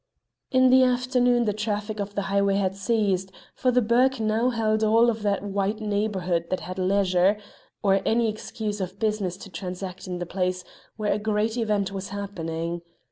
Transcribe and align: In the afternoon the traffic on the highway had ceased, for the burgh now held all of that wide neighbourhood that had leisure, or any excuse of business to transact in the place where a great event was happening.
In 0.49 0.71
the 0.71 0.81
afternoon 0.83 1.45
the 1.45 1.53
traffic 1.53 2.01
on 2.01 2.09
the 2.15 2.23
highway 2.23 2.55
had 2.55 2.73
ceased, 2.75 3.31
for 3.53 3.69
the 3.69 3.83
burgh 3.83 4.19
now 4.19 4.49
held 4.49 4.83
all 4.83 5.11
of 5.11 5.21
that 5.21 5.43
wide 5.43 5.79
neighbourhood 5.79 6.47
that 6.49 6.61
had 6.61 6.79
leisure, 6.79 7.37
or 7.83 8.01
any 8.03 8.27
excuse 8.27 8.81
of 8.81 8.97
business 8.97 9.37
to 9.37 9.51
transact 9.51 10.07
in 10.07 10.17
the 10.17 10.25
place 10.25 10.63
where 10.97 11.13
a 11.13 11.19
great 11.19 11.55
event 11.55 11.91
was 11.91 12.09
happening. 12.09 12.81